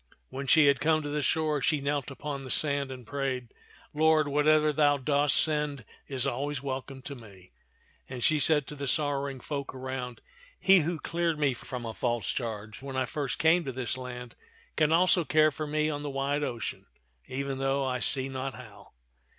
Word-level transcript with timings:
When 0.29 0.47
she 0.47 0.65
had 0.65 0.79
come 0.79 1.03
to 1.03 1.09
the 1.09 1.21
shore, 1.21 1.61
she 1.61 1.79
knelt 1.79 2.09
upon 2.09 2.43
the 2.43 2.49
sand 2.49 2.89
and 2.89 3.05
prayed, 3.05 3.53
Lord, 3.93 4.27
whatever 4.27 4.73
thou 4.73 4.97
dost 4.97 5.37
send 5.37 5.85
is 6.07 6.25
always 6.25 6.59
welcome 6.59 7.03
to 7.03 7.13
me," 7.13 7.51
and 8.09 8.23
she 8.23 8.39
said 8.39 8.65
to 8.65 8.75
the 8.75 8.87
sorrowing 8.87 9.39
folk 9.39 9.75
around," 9.75 10.19
He 10.59 10.79
who 10.79 10.97
cleared 10.99 11.37
me 11.37 11.53
from 11.53 11.85
a 11.85 11.93
false 11.93 12.31
charge 12.31 12.81
when 12.81 12.97
I 12.97 13.05
first 13.05 13.37
came 13.37 13.63
to 13.63 13.71
this 13.71 13.95
land 13.95 14.35
can 14.75 14.91
also 14.91 15.23
care 15.23 15.51
for 15.51 15.67
me 15.67 15.87
on 15.87 16.01
the 16.01 16.09
wide 16.09 16.41
ocean, 16.43 16.87
even 17.27 17.59
though 17.59 17.85
I 17.85 17.99
see 17.99 18.27
not 18.27 18.55
how. 18.55 18.93